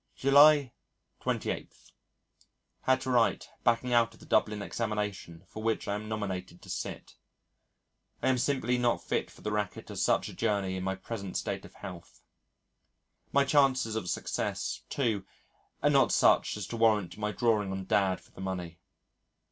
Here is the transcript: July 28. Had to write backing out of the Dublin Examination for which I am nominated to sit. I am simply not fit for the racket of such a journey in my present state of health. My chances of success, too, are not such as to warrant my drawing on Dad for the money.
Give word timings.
July 0.15 0.73
28. 1.19 1.91
Had 2.87 3.01
to 3.01 3.11
write 3.11 3.49
backing 3.63 3.93
out 3.93 4.15
of 4.15 4.19
the 4.19 4.25
Dublin 4.25 4.59
Examination 4.63 5.43
for 5.45 5.61
which 5.61 5.87
I 5.87 5.93
am 5.93 6.09
nominated 6.09 6.59
to 6.63 6.71
sit. 6.71 7.17
I 8.23 8.29
am 8.29 8.39
simply 8.39 8.79
not 8.79 9.03
fit 9.03 9.29
for 9.29 9.41
the 9.41 9.51
racket 9.51 9.91
of 9.91 9.99
such 9.99 10.27
a 10.27 10.33
journey 10.33 10.75
in 10.75 10.81
my 10.83 10.95
present 10.95 11.37
state 11.37 11.65
of 11.65 11.75
health. 11.75 12.23
My 13.31 13.45
chances 13.45 13.95
of 13.95 14.09
success, 14.09 14.81
too, 14.89 15.23
are 15.83 15.89
not 15.91 16.11
such 16.11 16.57
as 16.57 16.65
to 16.69 16.77
warrant 16.77 17.19
my 17.19 17.31
drawing 17.31 17.71
on 17.71 17.85
Dad 17.85 18.19
for 18.19 18.31
the 18.31 18.41
money. 18.41 18.79